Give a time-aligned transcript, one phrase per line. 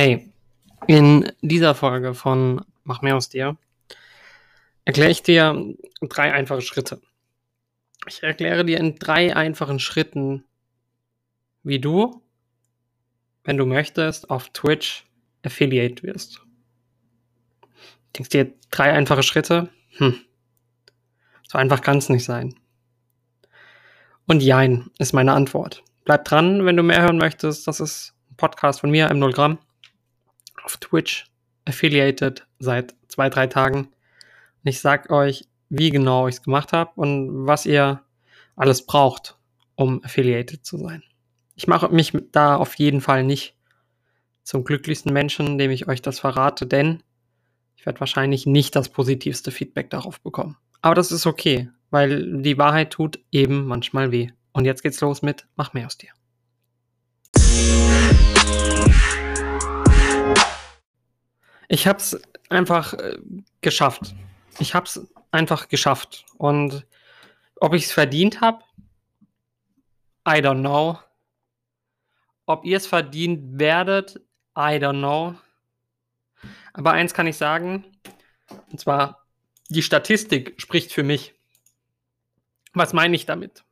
[0.00, 0.32] Hey,
[0.86, 3.56] in dieser Folge von Mach mehr aus dir
[4.84, 7.00] erkläre ich dir drei einfache Schritte.
[8.06, 10.44] Ich erkläre dir in drei einfachen Schritten,
[11.64, 12.22] wie du,
[13.42, 15.04] wenn du möchtest, auf Twitch
[15.44, 16.42] Affiliate wirst.
[18.16, 19.68] Denkst dir drei einfache Schritte?
[19.96, 20.14] Hm.
[21.48, 22.54] So einfach kann es nicht sein.
[24.28, 25.82] Und Jein ist meine Antwort.
[26.04, 27.66] Bleib dran, wenn du mehr hören möchtest.
[27.66, 29.58] Das ist ein Podcast von mir, M0 Gramm
[30.68, 31.26] auf Twitch
[31.64, 33.86] affiliated seit zwei, drei Tagen.
[33.86, 38.02] Und ich sag euch, wie genau ich es gemacht habe und was ihr
[38.54, 39.38] alles braucht,
[39.76, 41.02] um affiliated zu sein.
[41.54, 43.56] Ich mache mich da auf jeden Fall nicht
[44.42, 47.02] zum glücklichsten Menschen, indem ich euch das verrate, denn
[47.76, 50.56] ich werde wahrscheinlich nicht das positivste Feedback darauf bekommen.
[50.82, 54.30] Aber das ist okay, weil die Wahrheit tut eben manchmal weh.
[54.52, 56.10] Und jetzt geht's los mit Mach mehr aus dir.
[61.68, 63.18] Ich habe es einfach äh,
[63.60, 64.14] geschafft.
[64.58, 66.24] Ich habe es einfach geschafft.
[66.38, 66.86] Und
[67.56, 68.64] ob ich es verdient habe,
[70.26, 70.98] I don't know.
[72.46, 74.16] Ob ihr es verdient werdet,
[74.56, 75.34] I don't know.
[76.72, 77.84] Aber eins kann ich sagen,
[78.70, 79.26] und zwar,
[79.68, 81.34] die Statistik spricht für mich.
[82.72, 83.64] Was meine ich damit?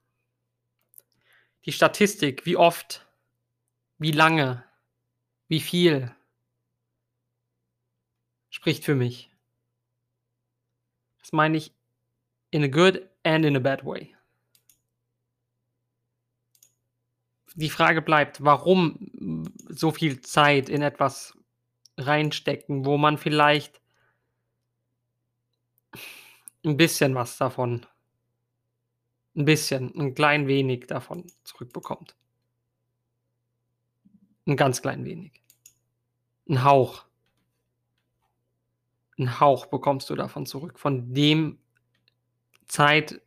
[1.64, 3.06] Die Statistik, wie oft,
[3.98, 4.64] wie lange,
[5.48, 6.14] wie viel,
[8.56, 9.30] spricht für mich.
[11.20, 11.74] Das meine ich
[12.50, 14.16] in a good and in a bad way.
[17.54, 21.36] Die Frage bleibt, warum so viel Zeit in etwas
[21.98, 23.82] reinstecken, wo man vielleicht
[26.64, 27.84] ein bisschen was davon,
[29.34, 32.16] ein bisschen, ein klein wenig davon zurückbekommt.
[34.46, 35.42] Ein ganz klein wenig.
[36.48, 37.05] Ein Hauch
[39.18, 40.78] einen Hauch bekommst du davon zurück.
[40.78, 41.58] Von dem
[42.66, 43.20] Zeit,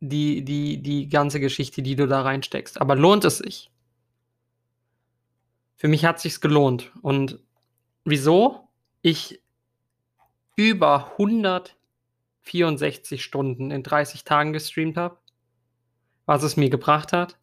[0.00, 2.80] die, die, die ganze Geschichte, die du da reinsteckst.
[2.80, 3.70] Aber lohnt es sich?
[5.76, 6.92] Für mich hat sich's gelohnt.
[7.02, 7.40] Und
[8.04, 8.68] wieso?
[9.02, 9.42] Ich
[10.56, 15.16] über 164 Stunden in 30 Tagen gestreamt habe,
[16.26, 17.38] was es mir gebracht hat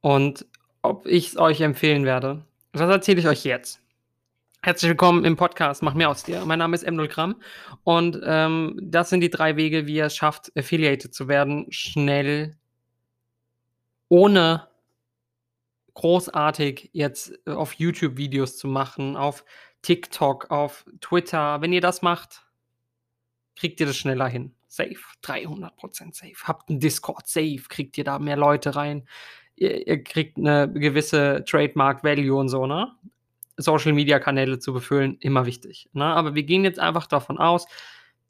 [0.00, 0.46] und
[0.82, 2.44] ob ich es euch empfehlen werde.
[2.72, 3.81] Das erzähle ich euch jetzt.
[4.64, 6.44] Herzlich willkommen im Podcast Mach mehr aus dir.
[6.44, 7.42] Mein Name ist M0 Gramm
[7.82, 12.56] und ähm, das sind die drei Wege, wie ihr es schafft, affiliated zu werden, schnell,
[14.08, 14.68] ohne
[15.94, 19.44] großartig jetzt äh, auf YouTube Videos zu machen, auf
[19.82, 21.60] TikTok, auf Twitter.
[21.60, 22.46] Wenn ihr das macht,
[23.56, 24.54] kriegt ihr das schneller hin.
[24.68, 24.94] Safe.
[25.24, 26.36] 300% safe.
[26.44, 27.64] Habt einen Discord, safe.
[27.68, 29.08] Kriegt ihr da mehr Leute rein.
[29.56, 32.94] Ihr, ihr kriegt eine gewisse Trademark Value und so, ne?
[33.56, 35.88] Social-Media-Kanäle zu befüllen, immer wichtig.
[35.92, 36.04] Ne?
[36.04, 37.66] Aber wir gehen jetzt einfach davon aus,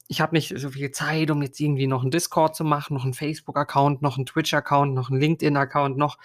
[0.07, 3.03] ich habe nicht so viel Zeit, um jetzt irgendwie noch einen Discord zu machen, noch
[3.03, 6.17] einen Facebook-Account, noch einen Twitch-Account, noch einen LinkedIn-Account, noch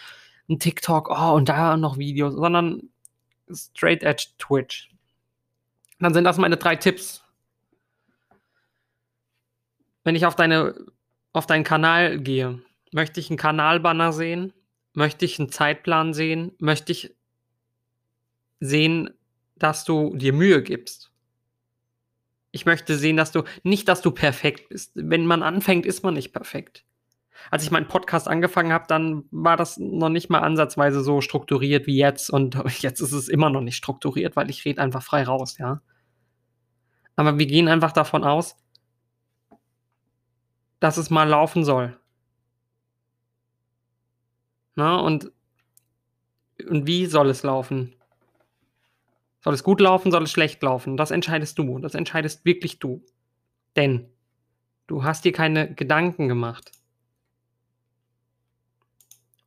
[0.49, 2.91] einen TikTok, oh, und da noch Videos, sondern
[3.53, 4.91] straight edge Twitch.
[6.01, 7.23] Dann sind das meine drei Tipps.
[10.05, 10.75] Wenn ich auf deine,
[11.33, 12.61] auf deinen Kanal gehe,
[12.93, 14.53] möchte ich einen Kanalbanner sehen,
[14.95, 17.15] möchte ich einen Zeitplan sehen, möchte ich
[18.61, 19.11] sehen,
[19.57, 21.11] dass du dir Mühe gibst.
[22.51, 24.93] Ich möchte sehen, dass du nicht, dass du perfekt bist.
[24.95, 26.85] Wenn man anfängt, ist man nicht perfekt.
[27.51, 31.87] Als ich meinen Podcast angefangen habe, dann war das noch nicht mal ansatzweise so strukturiert
[31.87, 35.23] wie jetzt und jetzt ist es immer noch nicht strukturiert, weil ich rede einfach frei
[35.23, 35.81] raus, ja.
[37.17, 38.57] Aber wir gehen einfach davon aus,
[40.81, 41.99] dass es mal laufen soll.
[44.77, 45.33] Na, und,
[46.69, 47.98] und wie soll es laufen?
[49.41, 50.97] Soll es gut laufen, soll es schlecht laufen?
[50.97, 51.79] Das entscheidest du.
[51.79, 53.05] Das entscheidest wirklich du.
[53.77, 54.09] Denn
[54.87, 56.73] du hast dir keine Gedanken gemacht.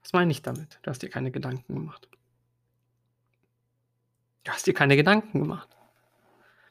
[0.02, 0.80] Was meine ich damit?
[0.84, 2.08] Du hast dir keine Gedanken gemacht.
[4.44, 5.70] Du hast dir keine Gedanken gemacht.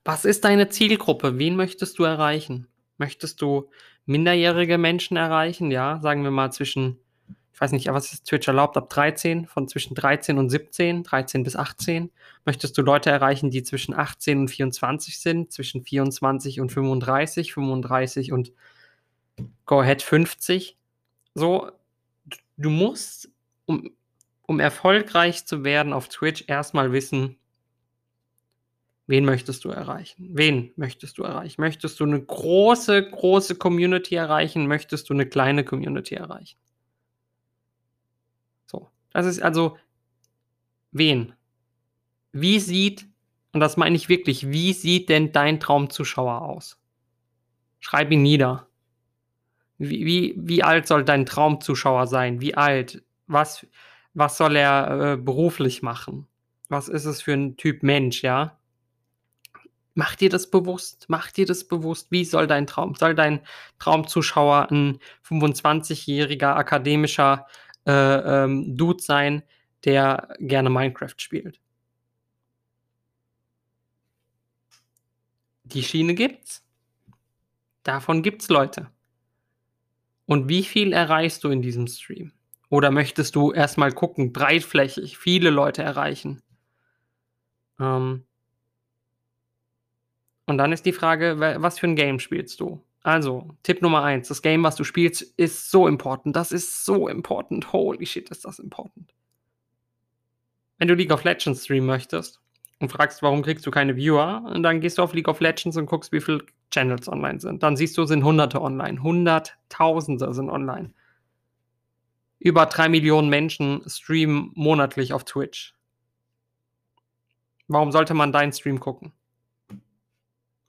[0.04, 1.38] Was ist deine Zielgruppe?
[1.38, 2.66] Wen möchtest du erreichen?
[2.96, 3.70] Möchtest du
[4.06, 5.70] minderjährige Menschen erreichen?
[5.70, 6.98] Ja, sagen wir mal zwischen
[7.60, 11.42] ich weiß nicht, was ist Twitch erlaubt, ab 13, von zwischen 13 und 17, 13
[11.42, 12.10] bis 18.
[12.46, 18.32] Möchtest du Leute erreichen, die zwischen 18 und 24 sind, zwischen 24 und 35, 35
[18.32, 18.52] und
[19.66, 20.78] go ahead 50?
[21.34, 21.70] So,
[22.56, 23.28] du musst,
[23.66, 23.90] um,
[24.46, 27.36] um erfolgreich zu werden auf Twitch, erstmal wissen,
[29.06, 30.30] wen möchtest du erreichen?
[30.32, 31.60] Wen möchtest du erreichen?
[31.60, 34.66] Möchtest du eine große, große Community erreichen?
[34.66, 36.56] Möchtest du eine kleine Community erreichen?
[39.12, 39.76] Das ist also
[40.92, 41.34] wen?
[42.32, 43.06] Wie sieht,
[43.52, 46.80] und das meine ich wirklich, wie sieht denn dein Traumzuschauer aus?
[47.80, 48.68] Schreib ihn nieder.
[49.78, 52.40] Wie, wie, wie alt soll dein Traumzuschauer sein?
[52.40, 53.02] Wie alt?
[53.26, 53.66] Was,
[54.14, 56.26] was soll er äh, beruflich machen?
[56.68, 58.58] Was ist es für ein Typ Mensch, ja?
[59.94, 62.12] Mach dir das bewusst, mach dir das bewusst.
[62.12, 63.40] Wie soll dein Traum, soll dein
[63.78, 67.46] Traumzuschauer ein 25-jähriger akademischer
[67.86, 67.92] äh,
[68.44, 69.42] ähm, Dude sein,
[69.84, 71.60] der gerne Minecraft spielt?
[75.64, 76.64] Die Schiene gibt's.
[77.82, 78.90] Davon gibt's Leute.
[80.26, 82.32] Und wie viel erreichst du in diesem Stream?
[82.68, 86.40] Oder möchtest du erstmal gucken, breitflächig, viele Leute erreichen?
[87.80, 88.24] Ähm,
[90.46, 92.80] und dann ist die Frage, was für ein Game spielst du?
[93.02, 96.36] Also, Tipp Nummer eins: Das Game, was du spielst, ist so important.
[96.36, 97.72] Das ist so important.
[97.72, 99.14] Holy shit, ist das important.
[100.78, 102.40] Wenn du League of Legends streamen möchtest
[102.78, 105.76] und fragst, warum kriegst du keine Viewer, und dann gehst du auf League of Legends
[105.76, 107.62] und guckst, wie viele Channels online sind.
[107.62, 109.02] Dann siehst du, sind Hunderte online.
[109.02, 110.94] Hunderttausende sind online.
[112.38, 115.74] Über drei Millionen Menschen streamen monatlich auf Twitch.
[117.68, 119.12] Warum sollte man deinen Stream gucken?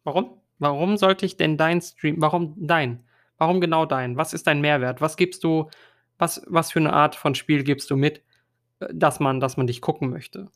[0.04, 0.41] Warum?
[0.62, 3.04] Warum sollte ich denn dein Stream warum dein?
[3.38, 4.16] Warum genau dein?
[4.16, 5.02] Was ist dein Mehrwert?
[5.02, 5.70] Was gibst du
[6.20, 8.22] was was für eine Art von Spiel gibst du mit,
[8.80, 10.50] äh, dass man dass man dich gucken möchte?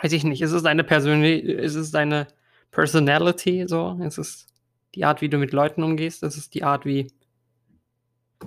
[0.00, 0.40] Weiß ich nicht.
[0.40, 2.28] Ist es deine Persönli ist es deine
[2.70, 3.98] Personality so?
[4.04, 4.46] Ist es
[4.94, 6.22] die Art, wie du mit Leuten umgehst?
[6.22, 7.08] Ist es die Art, wie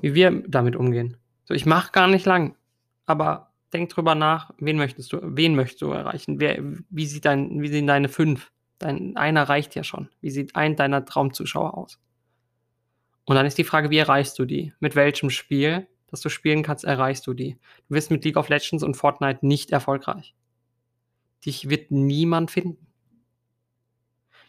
[0.02, 1.18] wie wir damit umgehen?
[1.44, 2.56] So, ich mache gar nicht lang,
[3.06, 6.40] aber denk drüber nach, wen möchtest du, wen möchtest du erreichen?
[6.40, 6.60] Wer,
[6.90, 8.52] wie, sieht dein, wie sehen deine fünf?
[8.80, 10.10] Dein, einer reicht ja schon.
[10.22, 12.00] Wie sieht ein deiner Traumzuschauer aus?
[13.26, 14.74] Und dann ist die Frage, wie erreichst du die?
[14.80, 17.58] Mit welchem Spiel, das du spielen kannst, erreichst du die?
[17.88, 20.36] Du wirst mit League of Legends und Fortnite nicht erfolgreich.
[21.46, 22.88] Dich wird niemand finden.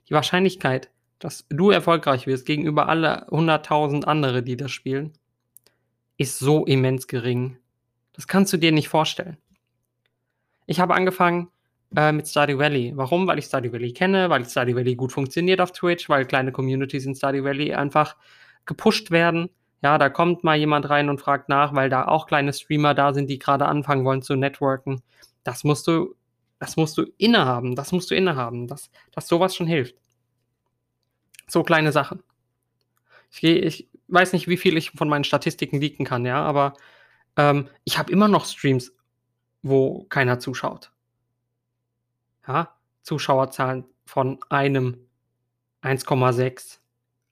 [0.09, 5.13] Die Wahrscheinlichkeit, dass du erfolgreich wirst gegenüber alle 100.000 andere, die das spielen,
[6.19, 7.59] ist so immens gering.
[8.13, 9.37] Das kannst du dir nicht vorstellen.
[10.67, 11.49] Ich habe angefangen
[11.97, 12.93] äh, mit Stardew Valley.
[12.95, 13.27] Warum?
[13.27, 17.07] Weil ich Stardew Valley kenne, weil Stardew Valley gut funktioniert auf Twitch, weil kleine Communities
[17.07, 18.17] in Stardew Valley einfach
[18.67, 19.51] gepusht werden.
[19.83, 23.13] Ja, da kommt mal jemand rein und fragt nach, weil da auch kleine Streamer da
[23.15, 25.03] sind, die gerade anfangen wollen zu networken.
[25.43, 26.15] Das musst du,
[26.59, 27.75] das musst du innehaben.
[27.75, 29.95] Das musst du innehaben, dass, dass sowas schon hilft.
[31.49, 32.23] So kleine Sachen.
[33.31, 36.75] Ich, ich weiß nicht, wie viel ich von meinen Statistiken leaken kann, ja, aber
[37.37, 38.93] ähm, ich habe immer noch Streams,
[39.63, 40.91] wo keiner zuschaut.
[42.47, 45.07] Ja, Zuschauerzahlen von einem
[45.83, 46.79] 1,6,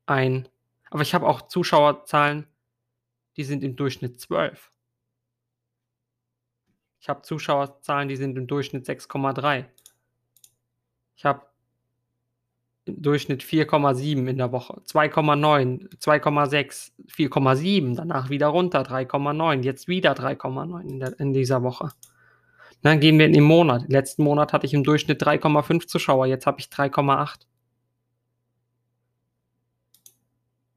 [0.06, 0.48] ein.
[0.90, 2.46] Aber ich habe auch Zuschauerzahlen,
[3.36, 4.70] die sind im Durchschnitt 12.
[7.00, 9.66] Ich habe Zuschauerzahlen, die sind im Durchschnitt 6,3.
[11.16, 11.46] Ich habe
[12.86, 20.12] im Durchschnitt 4,7 in der Woche, 2,9, 2,6, 4,7, danach wieder runter, 3,9, jetzt wieder
[20.12, 21.90] 3,9 in, in dieser Woche.
[22.84, 23.88] Dann gehen wir in den Monat.
[23.88, 27.46] Letzten Monat hatte ich im Durchschnitt 3,5 Zuschauer, jetzt habe ich 3,8.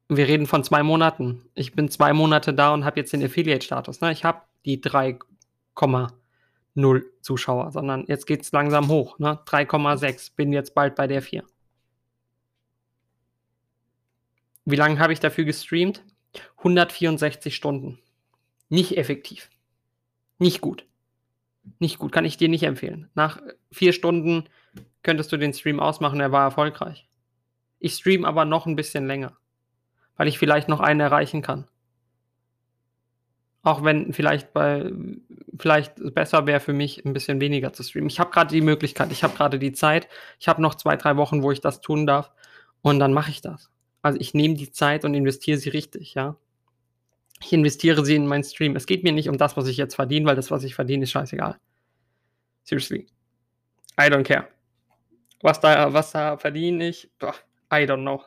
[0.08, 1.42] Wir reden von zwei Monaten.
[1.54, 4.00] Ich bin zwei Monate da und habe jetzt den Affiliate-Status.
[4.00, 4.12] Ne?
[4.12, 9.18] Ich habe die 3,0 Zuschauer, sondern jetzt geht es langsam hoch.
[9.18, 9.38] Ne?
[9.44, 11.44] 3,6, bin jetzt bald bei der 4.
[14.64, 16.02] Wie lange habe ich dafür gestreamt?
[16.56, 17.98] 164 Stunden.
[18.70, 19.50] Nicht effektiv.
[20.38, 20.87] Nicht gut.
[21.78, 23.10] Nicht gut, kann ich dir nicht empfehlen.
[23.14, 24.44] Nach vier Stunden
[25.02, 27.08] könntest du den Stream ausmachen, er war erfolgreich.
[27.78, 29.36] Ich stream aber noch ein bisschen länger,
[30.16, 31.66] weil ich vielleicht noch einen erreichen kann.
[33.62, 34.92] Auch wenn vielleicht bei
[35.58, 38.08] vielleicht besser wäre für mich, ein bisschen weniger zu streamen.
[38.08, 40.08] Ich habe gerade die Möglichkeit, ich habe gerade die Zeit,
[40.38, 42.30] ich habe noch zwei, drei Wochen, wo ich das tun darf
[42.82, 43.70] und dann mache ich das.
[44.02, 46.36] Also ich nehme die Zeit und investiere sie richtig, ja.
[47.40, 48.76] Ich investiere sie in meinen Stream.
[48.76, 51.04] Es geht mir nicht um das, was ich jetzt verdiene, weil das, was ich verdiene,
[51.04, 51.58] ist scheißegal.
[52.64, 53.06] Seriously.
[53.98, 54.48] I don't care.
[55.42, 58.22] Was da, was da verdiene ich, I don't know.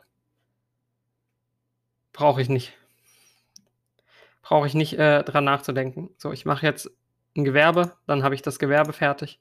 [2.12, 2.72] Brauche ich nicht.
[4.42, 6.10] Brauche ich nicht äh, dran nachzudenken.
[6.16, 6.90] So, ich mache jetzt
[7.36, 9.40] ein Gewerbe, dann habe ich das Gewerbe fertig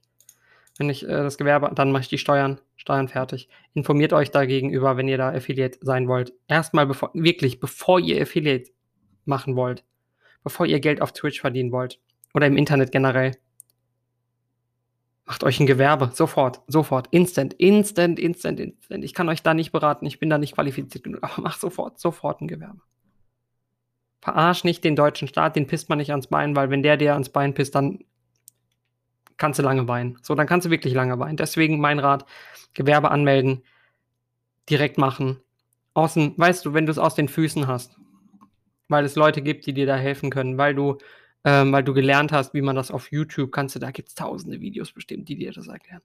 [0.77, 3.49] wenn ich äh, das Gewerbe, dann mache ich die Steuern, Steuern fertig.
[3.73, 6.33] Informiert euch da gegenüber, wenn ihr da Affiliate sein wollt.
[6.47, 8.71] Erstmal bevor, wirklich, bevor ihr Affiliate
[9.31, 9.83] machen wollt,
[10.43, 11.99] bevor ihr Geld auf Twitch verdienen wollt
[12.33, 13.31] oder im Internet generell.
[15.25, 19.03] Macht euch ein Gewerbe, sofort, sofort, instant, instant, instant, instant.
[19.05, 21.99] Ich kann euch da nicht beraten, ich bin da nicht qualifiziert genug, aber macht sofort,
[21.99, 22.81] sofort ein Gewerbe.
[24.21, 27.13] Verarsch nicht den deutschen Staat, den pisst man nicht ans Bein, weil wenn der dir
[27.13, 28.03] ans Bein pisst, dann
[29.37, 30.19] kannst du lange weinen.
[30.21, 31.37] So, dann kannst du wirklich lange weinen.
[31.37, 32.25] Deswegen mein Rat,
[32.73, 33.63] Gewerbe anmelden,
[34.69, 35.39] direkt machen.
[35.93, 37.97] Außen, weißt du, wenn du es aus den Füßen hast,
[38.91, 40.97] weil es Leute gibt, die dir da helfen können, weil du,
[41.43, 44.15] ähm, weil du gelernt hast, wie man das auf YouTube kannst du, da gibt es
[44.15, 46.01] tausende Videos bestimmt, die dir das erklären,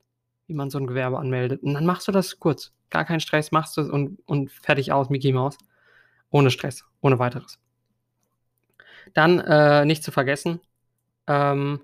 [0.47, 1.63] wie man so ein Gewerbe anmeldet.
[1.63, 2.73] Und dann machst du das kurz.
[2.89, 5.59] Gar keinen Stress, machst du es und, und fertig aus, Mickey Maus.
[6.31, 7.59] Ohne Stress, ohne weiteres.
[9.15, 10.61] Dann äh, nicht zu vergessen,
[11.27, 11.81] ähm,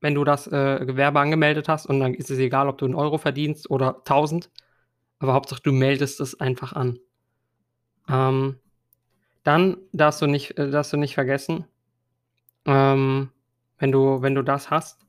[0.00, 2.94] wenn du das äh, Gewerbe angemeldet hast und dann ist es egal, ob du einen
[2.94, 4.50] Euro verdienst oder 1000,
[5.20, 6.98] aber Hauptsache du meldest es einfach an.
[8.08, 8.58] Ähm,
[9.42, 11.66] dann darfst du nicht, äh, darfst du nicht vergessen,
[12.64, 13.30] ähm,
[13.78, 15.06] wenn, du, wenn du das hast,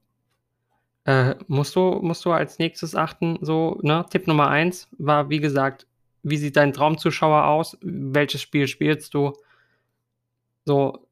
[1.05, 4.05] äh, musst, du, musst du als nächstes achten, so, ne?
[4.09, 5.85] Tipp Nummer eins war, wie gesagt,
[6.23, 7.77] wie sieht dein Traumzuschauer aus?
[7.81, 9.33] Welches Spiel spielst du?
[10.65, 11.07] So,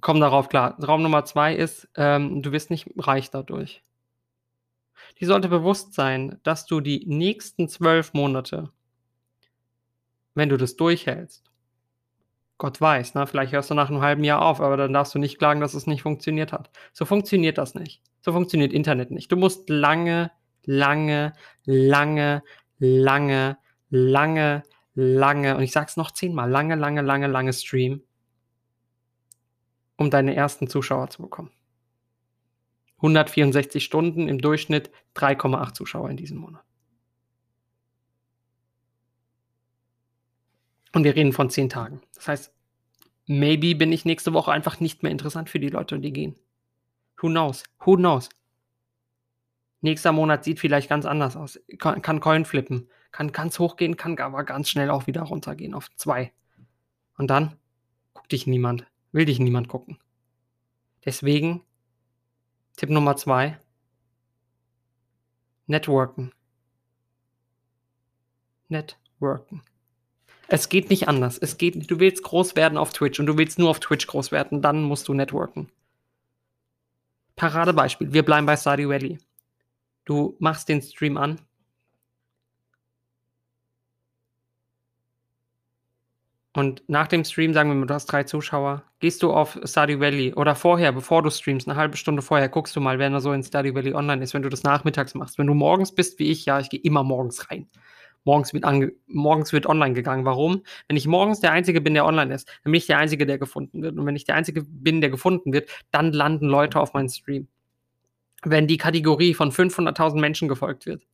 [0.00, 0.76] komm darauf klar.
[0.78, 3.84] Traum Nummer zwei ist, ähm, du wirst nicht reich dadurch.
[5.20, 8.70] Die sollte bewusst sein, dass du die nächsten zwölf Monate,
[10.34, 11.44] wenn du das durchhältst,
[12.58, 15.18] Gott weiß, ne, vielleicht hörst du nach einem halben Jahr auf, aber dann darfst du
[15.18, 16.70] nicht klagen, dass es nicht funktioniert hat.
[16.92, 18.02] So funktioniert das nicht.
[18.22, 19.30] So funktioniert Internet nicht.
[19.30, 20.30] Du musst lange,
[20.64, 21.34] lange,
[21.64, 22.42] lange,
[22.78, 23.58] lange,
[23.90, 24.62] lange,
[24.94, 28.02] lange, und ich sag's noch zehnmal, lange, lange, lange, lange streamen,
[29.96, 31.50] um deine ersten Zuschauer zu bekommen.
[32.96, 36.65] 164 Stunden im Durchschnitt, 3,8 Zuschauer in diesem Monat.
[40.96, 42.00] Und wir reden von 10 Tagen.
[42.14, 42.54] Das heißt,
[43.26, 46.36] maybe bin ich nächste Woche einfach nicht mehr interessant für die Leute, die gehen.
[47.18, 47.64] Who knows?
[47.80, 48.30] Who knows?
[49.82, 51.60] Nächster Monat sieht vielleicht ganz anders aus.
[51.78, 52.88] Kann, kann Coin flippen.
[53.12, 56.32] Kann ganz hoch gehen, kann aber ganz schnell auch wieder runtergehen auf 2.
[57.18, 57.58] Und dann
[58.14, 58.86] guckt dich niemand.
[59.12, 59.98] Will dich niemand gucken.
[61.04, 61.62] Deswegen
[62.78, 63.60] Tipp Nummer zwei.
[65.66, 66.32] Networken.
[68.70, 69.62] Networken.
[70.48, 71.38] Es geht nicht anders.
[71.38, 74.30] Es geht, du willst groß werden auf Twitch und du willst nur auf Twitch groß
[74.32, 75.68] werden, dann musst du networken.
[77.34, 79.18] Paradebeispiel, wir bleiben bei Stardew Valley.
[80.04, 81.38] Du machst den Stream an,
[86.56, 90.00] Und nach dem Stream, sagen wir mal, du hast drei Zuschauer, gehst du auf Stardew
[90.00, 93.20] Valley oder vorher, bevor du streamst, eine halbe Stunde vorher, guckst du mal, wenn er
[93.20, 95.36] so in Stardew Valley online ist, wenn du das nachmittags machst.
[95.36, 97.68] Wenn du morgens bist, wie ich, ja, ich gehe immer morgens rein.
[98.26, 100.26] Morgens wird, ange morgens wird online gegangen.
[100.26, 100.62] Warum?
[100.88, 103.38] Wenn ich morgens der Einzige bin, der online ist, dann bin ich der Einzige, der
[103.38, 103.96] gefunden wird.
[103.96, 107.48] Und wenn ich der Einzige bin, der gefunden wird, dann landen Leute auf meinen Stream.
[108.42, 111.06] Wenn die Kategorie von 500.000 Menschen gefolgt wird.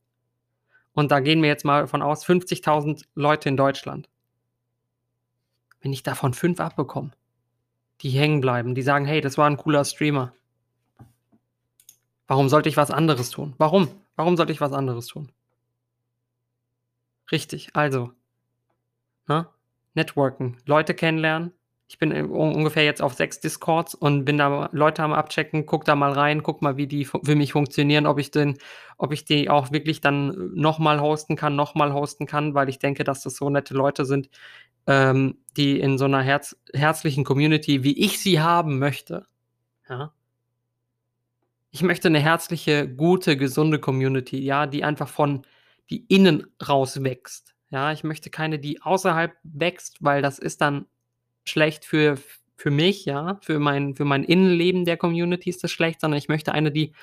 [0.91, 4.09] Und da gehen wir jetzt mal von aus, 50.000 Leute in Deutschland
[5.83, 7.11] wenn ich davon fünf abbekomme,
[8.01, 10.33] die hängen bleiben, die sagen, hey, das war ein cooler Streamer.
[12.25, 13.53] Warum sollte ich was anderes tun?
[13.57, 13.89] Warum?
[14.15, 15.29] Warum sollte ich was anderes tun?
[17.33, 18.11] Richtig, also,
[19.27, 19.47] ne?
[19.95, 21.51] Networken, Leute kennenlernen.
[21.87, 25.95] Ich bin ungefähr jetzt auf sechs Discords und bin da Leute am Abchecken, guck da
[25.95, 28.57] mal rein, guck mal, wie die für mich funktionieren, ob ich den,
[28.97, 33.03] ob ich die auch wirklich dann nochmal hosten kann, nochmal hosten kann, weil ich denke,
[33.03, 34.29] dass das so nette Leute sind,
[34.87, 39.25] ähm, die in so einer herz herzlichen Community, wie ich sie haben möchte,
[39.89, 40.13] ja.
[41.71, 45.45] Ich möchte eine herzliche, gute, gesunde Community, ja, die einfach von
[45.89, 47.55] die innen raus wächst.
[47.69, 50.85] Ja, ich möchte keine, die außerhalb wächst, weil das ist dann
[51.45, 52.17] schlecht für,
[52.55, 56.29] für mich, ja, für mein, für mein Innenleben der Community ist das schlecht, sondern ich
[56.29, 56.93] möchte eine, die,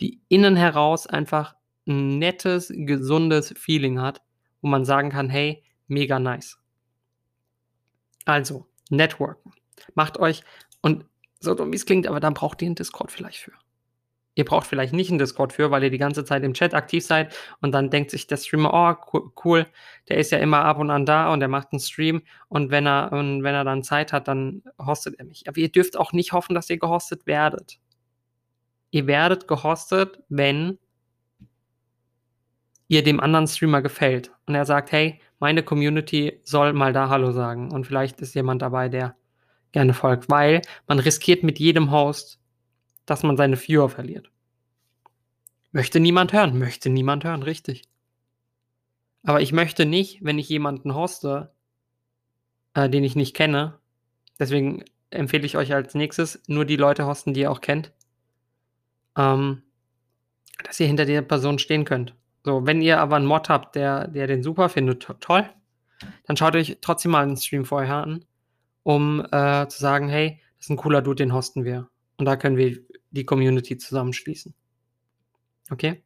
[0.00, 1.54] die innen heraus einfach
[1.86, 4.22] ein nettes, gesundes Feeling hat,
[4.60, 6.58] wo man sagen kann, hey, mega nice.
[8.24, 9.52] Also, Networken.
[9.94, 10.42] Macht euch,
[10.82, 11.04] und
[11.40, 13.52] so dumm wie es klingt, aber dann braucht ihr einen Discord vielleicht für.
[14.36, 17.04] Ihr braucht vielleicht nicht einen Discord für, weil ihr die ganze Zeit im Chat aktiv
[17.04, 19.66] seid und dann denkt sich der Streamer, oh, cool,
[20.10, 22.86] der ist ja immer ab und an da und der macht einen Stream und wenn
[22.86, 25.48] er, und wenn er dann Zeit hat, dann hostet er mich.
[25.48, 27.78] Aber ihr dürft auch nicht hoffen, dass ihr gehostet werdet.
[28.90, 30.78] Ihr werdet gehostet, wenn
[32.88, 37.32] ihr dem anderen Streamer gefällt und er sagt, hey, meine Community soll mal da Hallo
[37.32, 37.72] sagen.
[37.72, 39.16] Und vielleicht ist jemand dabei, der
[39.72, 42.38] gerne folgt, weil man riskiert mit jedem Host,
[43.06, 44.30] dass man seine Viewer verliert.
[45.72, 47.82] Möchte niemand hören, möchte niemand hören, richtig.
[49.24, 51.52] Aber ich möchte nicht, wenn ich jemanden hoste,
[52.74, 53.78] äh, den ich nicht kenne,
[54.38, 57.92] deswegen empfehle ich euch als nächstes nur die Leute hosten, die ihr auch kennt,
[59.16, 59.62] ähm,
[60.64, 62.14] dass ihr hinter der Person stehen könnt.
[62.44, 65.48] So, wenn ihr aber einen Mod habt, der, der den super findet, to toll,
[66.26, 68.24] dann schaut euch trotzdem mal einen Stream vorher an,
[68.82, 71.88] um äh, zu sagen, hey, das ist ein cooler Dude, den hosten wir.
[72.18, 72.78] Und da können wir
[73.16, 74.54] die Community zusammenschließen.
[75.70, 76.02] Okay?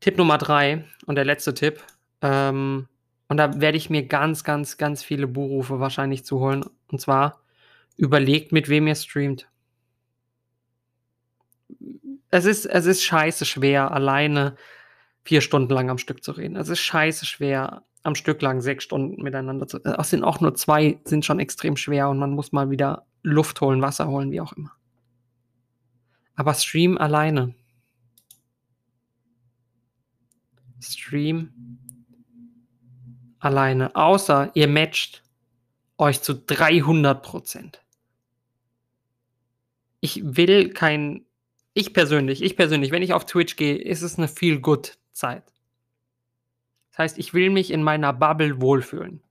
[0.00, 1.82] Tipp Nummer drei und der letzte Tipp.
[2.20, 2.88] Ähm,
[3.28, 6.64] und da werde ich mir ganz, ganz, ganz viele Buchrufe wahrscheinlich zu holen.
[6.88, 7.40] Und zwar,
[7.96, 9.48] überlegt, mit wem ihr streamt.
[12.30, 14.56] Es ist, es ist scheiße schwer, alleine
[15.24, 16.56] vier Stunden lang am Stück zu reden.
[16.56, 19.78] Es ist scheiße schwer, am Stück lang sechs Stunden miteinander zu.
[19.78, 19.96] reden.
[19.98, 23.60] Es sind auch nur zwei, sind schon extrem schwer und man muss mal wieder Luft
[23.60, 24.72] holen, Wasser holen, wie auch immer.
[26.36, 27.54] Aber Stream alleine.
[30.80, 31.78] Stream
[33.38, 33.94] alleine.
[33.94, 35.22] Außer ihr matcht
[35.98, 37.80] euch zu 300 Prozent.
[40.00, 41.24] Ich will kein,
[41.72, 45.44] ich persönlich, ich persönlich, wenn ich auf Twitch gehe, ist es eine feel good Zeit.
[46.90, 49.22] Das heißt, ich will mich in meiner Bubble wohlfühlen.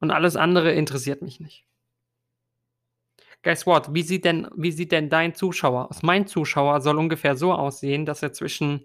[0.00, 1.65] Und alles andere interessiert mich nicht.
[3.46, 3.94] Guess what?
[3.94, 6.02] Wie sieht denn, wie sieht denn dein Zuschauer aus?
[6.02, 8.84] Mein Zuschauer soll ungefähr so aussehen, dass er zwischen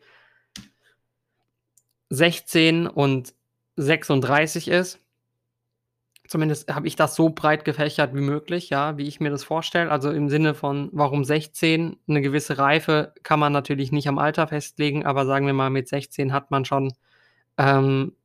[2.11, 3.33] 16 und
[3.77, 4.99] 36 ist.
[6.27, 9.89] Zumindest habe ich das so breit gefächert wie möglich, ja, wie ich mir das vorstelle.
[9.89, 11.97] Also im Sinne von, warum 16?
[12.07, 15.87] Eine gewisse Reife kann man natürlich nicht am Alter festlegen, aber sagen wir mal, mit
[15.87, 16.93] 16 hat man schon
[17.57, 18.15] ähm,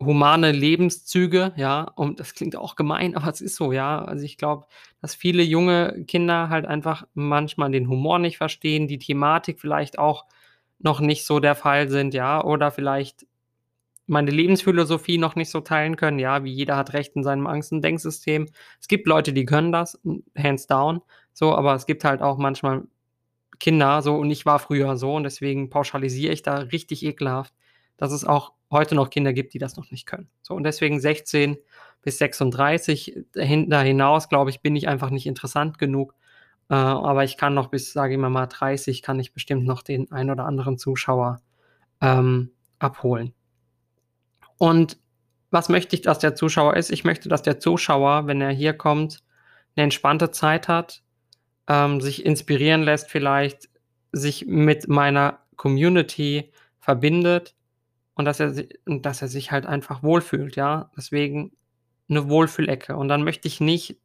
[0.00, 4.04] humane Lebenszüge, ja, und das klingt auch gemein, aber es ist so, ja.
[4.04, 4.66] Also ich glaube,
[5.00, 10.26] dass viele junge Kinder halt einfach manchmal den Humor nicht verstehen, die Thematik vielleicht auch
[10.78, 13.26] noch nicht so der Fall sind, ja, oder vielleicht
[14.06, 17.72] meine Lebensphilosophie noch nicht so teilen können, ja, wie jeder hat Recht in seinem Angst-
[17.72, 18.48] und Denksystem.
[18.80, 20.00] Es gibt Leute, die können das,
[20.38, 22.84] hands down, so, aber es gibt halt auch manchmal
[23.58, 27.54] Kinder, so, und ich war früher so, und deswegen pauschalisiere ich da richtig ekelhaft,
[27.96, 30.28] dass es auch heute noch Kinder gibt, die das noch nicht können.
[30.42, 31.56] So, und deswegen 16
[32.02, 36.14] bis 36, da hinaus, glaube ich, bin ich einfach nicht interessant genug.
[36.68, 39.82] Äh, aber ich kann noch bis, sage ich mal, mal 30, kann ich bestimmt noch
[39.82, 41.40] den ein oder anderen Zuschauer
[42.00, 43.32] ähm, abholen.
[44.58, 44.98] Und
[45.50, 46.90] was möchte ich, dass der Zuschauer ist?
[46.90, 49.22] Ich möchte, dass der Zuschauer, wenn er hier kommt,
[49.74, 51.02] eine entspannte Zeit hat,
[51.68, 53.68] ähm, sich inspirieren lässt vielleicht,
[54.12, 57.55] sich mit meiner Community verbindet
[58.16, 58.54] und dass er,
[58.86, 60.90] dass er sich halt einfach wohlfühlt, ja.
[60.96, 61.52] Deswegen
[62.08, 62.96] eine Wohlfühlecke.
[62.96, 63.98] Und dann möchte ich nicht,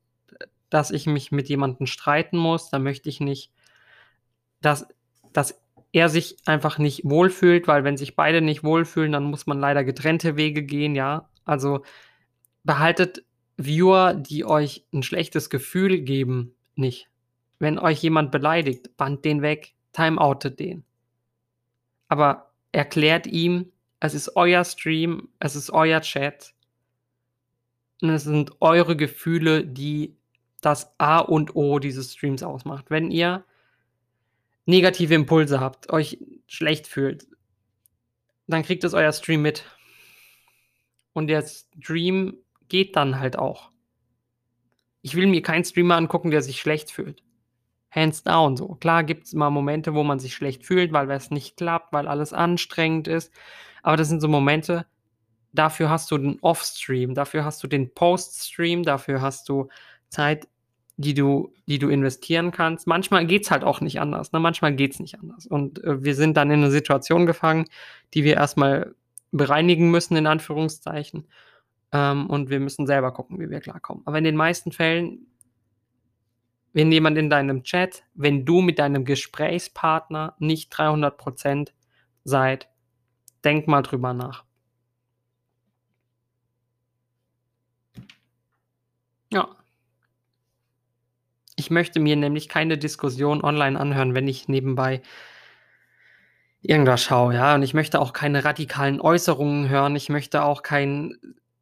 [0.69, 2.69] dass ich mich mit jemandem streiten muss.
[2.69, 3.51] Dann möchte ich nicht,
[4.61, 4.85] dass,
[5.31, 5.61] dass
[5.93, 9.85] er sich einfach nicht wohlfühlt, weil wenn sich beide nicht wohlfühlen, dann muss man leider
[9.85, 11.29] getrennte Wege gehen, ja.
[11.45, 11.83] Also
[12.63, 13.23] behaltet
[13.55, 17.09] Viewer, die euch ein schlechtes Gefühl geben, nicht.
[17.59, 20.83] Wenn euch jemand beleidigt, band den weg, timeoutet den.
[22.09, 23.71] Aber erklärt ihm,
[24.01, 26.53] es ist euer Stream, es ist euer Chat.
[28.01, 30.17] Und es sind eure Gefühle, die
[30.59, 32.89] das A und O dieses Streams ausmacht.
[32.89, 33.45] Wenn ihr
[34.65, 37.27] negative Impulse habt, euch schlecht fühlt,
[38.47, 39.65] dann kriegt es euer Stream mit.
[41.13, 42.37] Und der Stream
[42.69, 43.69] geht dann halt auch.
[45.03, 47.23] Ich will mir keinen Streamer angucken, der sich schlecht fühlt.
[47.91, 48.69] Hands down so.
[48.75, 52.07] Klar gibt es mal Momente, wo man sich schlecht fühlt, weil es nicht klappt, weil
[52.07, 53.31] alles anstrengend ist.
[53.83, 54.85] Aber das sind so Momente,
[55.53, 59.69] dafür hast du den Off-Stream, dafür hast du den Post-Stream, dafür hast du
[60.09, 60.47] Zeit,
[60.97, 62.87] die du, die du investieren kannst.
[62.87, 64.31] Manchmal geht es halt auch nicht anders.
[64.31, 64.39] Ne?
[64.39, 65.47] Manchmal geht es nicht anders.
[65.47, 67.65] Und äh, wir sind dann in eine Situation gefangen,
[68.13, 68.93] die wir erstmal
[69.31, 71.27] bereinigen müssen, in Anführungszeichen.
[71.91, 74.03] Ähm, und wir müssen selber gucken, wie wir klarkommen.
[74.05, 75.27] Aber in den meisten Fällen,
[76.73, 81.69] wenn jemand in deinem Chat, wenn du mit deinem Gesprächspartner nicht 300%
[82.23, 82.69] seid,
[83.43, 84.43] Denk mal drüber nach.
[89.31, 89.47] Ja.
[91.55, 95.01] Ich möchte mir nämlich keine Diskussion online anhören, wenn ich nebenbei
[96.61, 97.55] irgendwas schaue, ja.
[97.55, 99.95] Und ich möchte auch keine radikalen Äußerungen hören.
[99.95, 101.17] Ich möchte auch kein,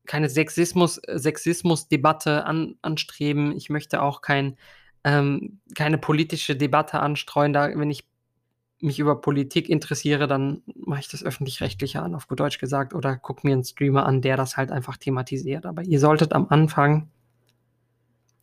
[0.05, 3.55] keine Sexismus, Sexismus-Debatte an, anstreben.
[3.55, 4.57] Ich möchte auch kein,
[5.03, 7.53] ähm, keine politische Debatte anstreuen.
[7.53, 8.08] Da, wenn ich
[8.81, 13.17] mich über Politik interessiere, dann mache ich das öffentlich-rechtliche an, auf gut Deutsch gesagt, oder
[13.17, 15.65] gucke mir einen Streamer an, der das halt einfach thematisiert.
[15.65, 17.09] Aber ihr solltet am Anfang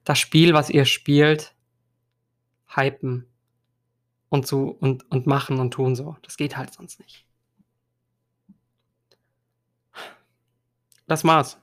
[0.04, 1.54] das Spiel, was ihr spielt,
[2.66, 3.26] hypen
[4.28, 6.16] und so und, und machen und tun so.
[6.22, 7.26] Das geht halt sonst nicht.
[11.06, 11.58] Das war's.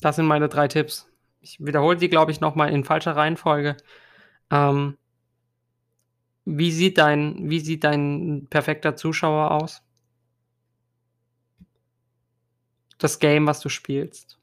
[0.00, 1.08] Das sind meine drei Tipps.
[1.40, 3.76] Ich wiederhole sie, glaube ich, nochmal in falscher Reihenfolge.
[4.50, 4.96] Ähm,
[6.46, 9.82] wie sieht dein wie sieht dein perfekter Zuschauer aus?
[12.98, 14.38] Das Game, was du spielst.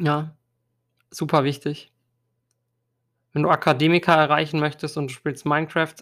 [0.00, 0.36] Ja,
[1.10, 1.92] super wichtig.
[3.32, 5.96] Wenn du Akademiker erreichen möchtest und du spielst Minecraft,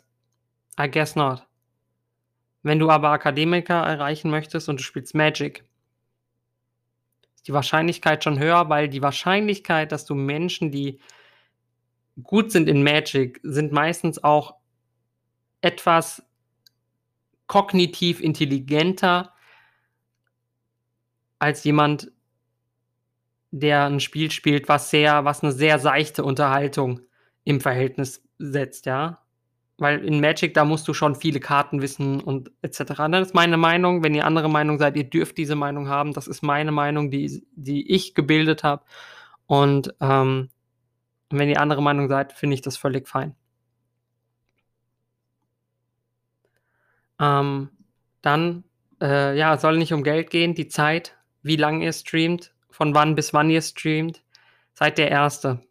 [0.78, 1.46] I guess not.
[2.62, 5.64] Wenn du aber Akademiker erreichen möchtest und du spielst Magic,
[7.34, 11.00] ist die Wahrscheinlichkeit schon höher, weil die Wahrscheinlichkeit, dass du Menschen, die
[12.22, 14.54] gut sind in Magic, sind meistens auch
[15.60, 16.22] etwas
[17.46, 19.32] kognitiv intelligenter
[21.38, 22.10] als jemand,
[23.50, 27.00] der ein Spiel spielt, was sehr was eine sehr seichte Unterhaltung
[27.44, 29.22] im Verhältnis setzt, ja?
[29.78, 33.08] Weil in Magic, da musst du schon viele Karten wissen und et cetera.
[33.08, 34.02] Das ist meine Meinung.
[34.02, 36.14] Wenn ihr andere Meinung seid, ihr dürft diese Meinung haben.
[36.14, 38.84] Das ist meine Meinung, die die ich gebildet habe.
[39.44, 40.48] Und, ähm,
[41.30, 43.34] wenn ihr andere Meinung seid, finde ich das völlig fein.
[47.20, 47.70] Ähm,
[48.22, 48.64] dann,
[49.00, 53.14] äh, ja, soll nicht um Geld gehen, die Zeit, wie lang ihr streamt, von wann
[53.14, 54.22] bis wann ihr streamt.
[54.74, 55.62] Seid der Erste.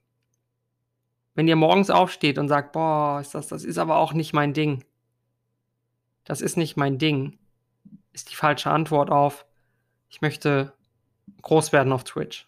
[1.35, 4.53] Wenn ihr morgens aufsteht und sagt: „Boah, ist das das ist aber auch nicht mein
[4.53, 4.83] Ding.“
[6.23, 7.37] Das ist nicht mein Ding,
[8.13, 9.45] ist die falsche Antwort auf:
[10.09, 10.73] „Ich möchte
[11.41, 12.47] groß werden auf Twitch.“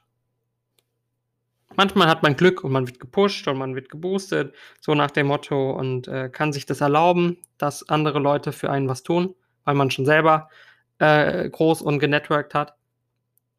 [1.78, 5.28] Manchmal hat man Glück und man wird gepusht und man wird geboostet, so nach dem
[5.28, 9.76] Motto und, äh, kann sich das erlauben, dass andere Leute für einen was tun, weil
[9.76, 10.50] man schon selber,
[10.98, 12.74] äh, groß und genetworked hat.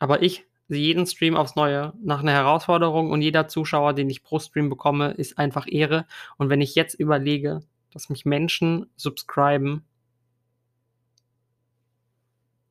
[0.00, 4.22] Aber ich sehe jeden Stream aufs Neue nach 'ner Herausforderung und jeder Zuschauer, den ich
[4.24, 6.06] pro Stream bekomme, ist einfach Ehre.
[6.38, 7.60] Und wenn ich jetzt überlege,
[7.92, 9.84] dass mich Menschen subscriben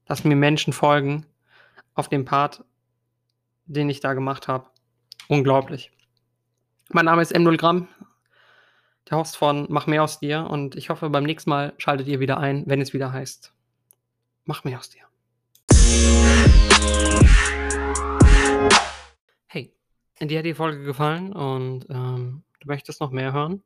[0.08, 1.26] dass mir Menschen folgen
[1.94, 2.64] auf dem Part,
[3.66, 4.68] den ich da gemacht habe.
[5.30, 5.92] Unglaublich.
[6.90, 7.90] Mein Name ist M0 Gramm,
[9.10, 12.22] der Host von Mach mehr aus dir und ich hoffe, beim nächsten Mal schaltet ihr
[12.22, 13.54] wieder ein, wenn es wieder heißt:
[14.46, 15.02] Mach mehr aus dir.
[19.48, 19.74] Hey,
[20.22, 23.62] dir hat die Folge gefallen und, ähm, du möchtest noch mehr hören?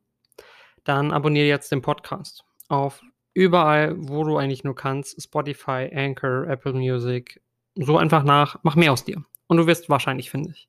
[0.82, 3.02] Dann abonniere jetzt den Podcast auf
[3.34, 7.40] überall, wo du eigentlich nur kannst, Spotify, Anchor, Apple Music.
[7.76, 10.68] So einfach nach Mach mehr aus dir und du wirst wahrscheinlich fündig.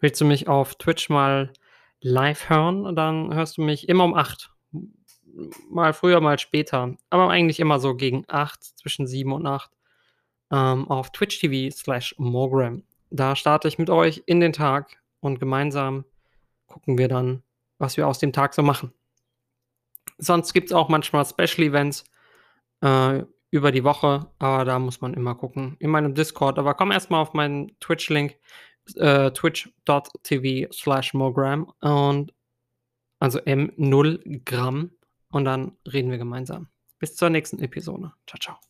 [0.00, 1.52] Willst du mich auf Twitch mal
[2.00, 4.50] live hören, dann hörst du mich immer um 8.
[5.70, 9.70] Mal früher, mal später, aber eigentlich immer so gegen 8, zwischen 7 und 8,
[10.50, 12.82] ähm, auf Twitch TV/mogram.
[13.10, 16.04] Da starte ich mit euch in den Tag und gemeinsam
[16.66, 17.42] gucken wir dann,
[17.78, 18.92] was wir aus dem Tag so machen.
[20.18, 22.04] Sonst gibt's auch manchmal Special Events,
[22.80, 26.58] äh, über die Woche, aber da muss man immer gucken in meinem Discord.
[26.58, 28.36] Aber komm erst mal auf meinen Twitch-Link,
[28.94, 32.32] äh, twitch.tv/mogram und
[33.18, 34.92] also M0 Gramm
[35.30, 36.68] und dann reden wir gemeinsam.
[36.98, 38.12] Bis zur nächsten Episode.
[38.26, 38.58] Ciao, ciao.